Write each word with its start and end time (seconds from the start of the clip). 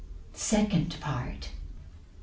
Second 0.33 0.95
Part. 0.99 1.49
S. 1.49 1.49